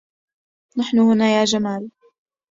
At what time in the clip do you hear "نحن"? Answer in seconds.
0.77-0.99